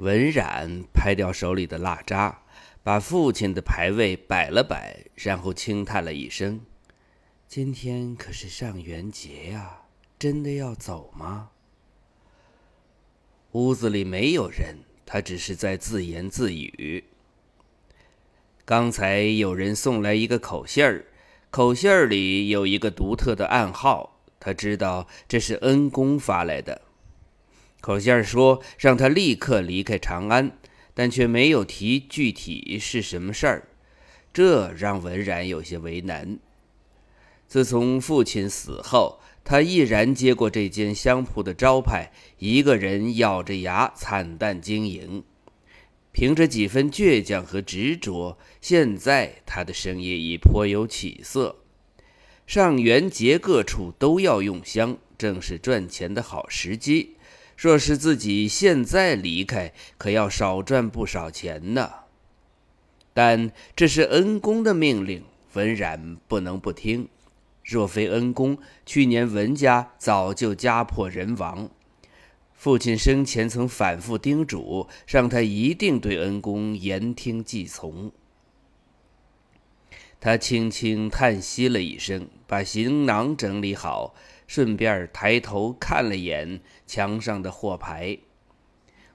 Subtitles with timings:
[0.00, 2.40] 文冉拍掉手里的蜡渣，
[2.82, 6.62] 把父亲的牌位摆了摆，然后轻叹了一声
[7.46, 9.82] ：“今天可是上元节呀，
[10.18, 11.50] 真的要走吗？”
[13.52, 17.04] 屋子里没有人，他只是在自言自语。
[18.64, 21.04] 刚才有人送来一个口信儿，
[21.50, 26.80] 口信儿里有一个独特的暗号，他知道这是恩公发来的。
[27.80, 30.56] 口信说让他立刻离开长安，
[30.94, 33.68] 但却没有提具体是什么事儿，
[34.32, 36.38] 这让文然有些为难。
[37.48, 45.24] 自从父亲死后，他毅然接过这间香铺的招牌，一个人咬着牙惨淡经营。
[46.12, 51.56] 凭着几分倔强和执着，现在他的生意已颇有起色。
[52.46, 57.16] 上元节各处都要用香，正是赚钱的好时机。
[57.62, 61.90] 若是自己现在离开，可要少赚不少钱呢。
[63.12, 67.10] 但这是恩公的命令，文然不能不听。
[67.62, 71.68] 若非恩公，去年文家早就家破人亡。
[72.54, 78.10] 父亲生前曾反复叮嘱，让他一定对恩公言听计从。
[80.20, 84.14] 他轻轻叹息了一声，把行囊整理好。
[84.46, 88.18] 顺便抬头看了眼墙上的货牌，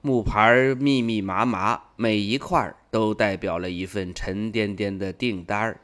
[0.00, 5.78] 木牌密密麻麻，每一块都代表了一份沉甸甸的订单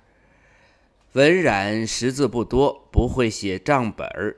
[1.12, 4.36] 文冉识字不多，不会写账本儿，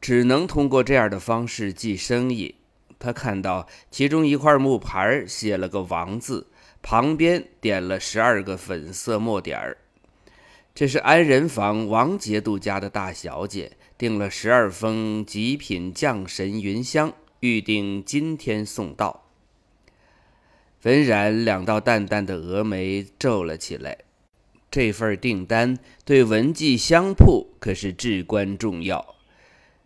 [0.00, 2.54] 只能通过这样的方式记生意。
[2.98, 6.46] 他看到其中一块木牌写了个“王”字，
[6.80, 9.76] 旁边点了十二个粉色墨点儿。
[10.76, 13.72] 这是安仁坊王节度家的大小姐。
[13.96, 19.24] 订了十二封极品降神云香，预定今天送到。
[20.82, 23.96] 文然两道淡淡的峨眉皱了起来。
[24.70, 29.14] 这份订单对文记香铺可是至关重要。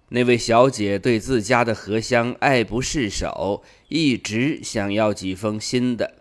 [0.08, 6.19] 那位小姐对自家的荷香爱不释手，一直想要几封新的。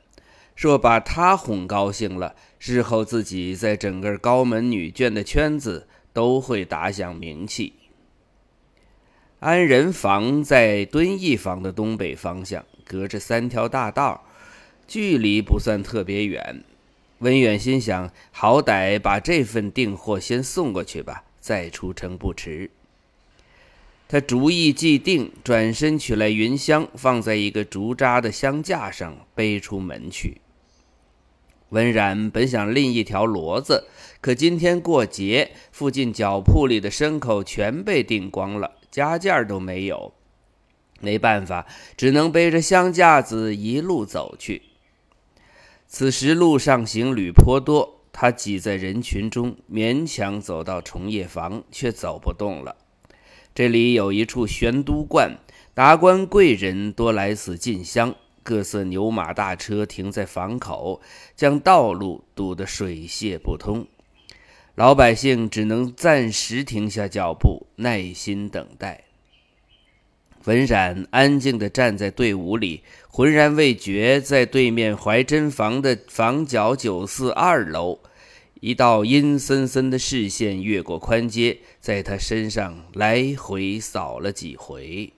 [0.61, 7.71] 若把他哄高兴了，日后自己在整个高门女眷的圈子都会打响名气。
[9.39, 14.25] 安仁坊在敦义坊的东北方向，隔着三条大道，
[14.85, 16.61] 距离不算特别远。
[17.19, 22.69] 温远心想，好歹把这份订货先送过去吧，再出城不迟。
[24.09, 30.41] 他主意既定，转身取来云香，放在一个竹扎的香架上，背出门去。
[31.69, 33.87] 温冉本想另一条骡子，
[34.21, 38.71] 可今天过节，附近脚铺里的牲口全被订光了。
[38.91, 40.13] 家件都没有，
[40.99, 44.63] 没办法，只能背着香架子一路走去。
[45.87, 52.75] 此时路上行旅颇多，他挤在人群中，勉强走到重业房，却走不动了。
[53.53, 55.37] 这里有一处玄都观，
[55.73, 58.15] 达官贵人多来此进香，
[58.49, 60.99] 各色牛马大车停在房口，
[61.35, 63.85] 将道路堵得水泄不通。
[64.73, 69.03] 老百姓只能暂时停下脚步，耐心等待。
[70.45, 77.99] 文冉安静地站在队伍里，浑然未觉，在对面怀真房的房角九四二楼，
[78.61, 85.13] 一道阴森森的视线越过宽街，在他身上来回扫了几回。